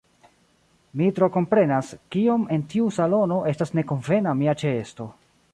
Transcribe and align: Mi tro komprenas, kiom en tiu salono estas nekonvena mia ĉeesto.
Mi 1.01 1.09
tro 1.19 1.29
komprenas, 1.35 1.91
kiom 2.15 2.47
en 2.57 2.65
tiu 2.73 2.89
salono 2.97 3.39
estas 3.55 3.77
nekonvena 3.81 4.37
mia 4.41 4.61
ĉeesto. 4.65 5.11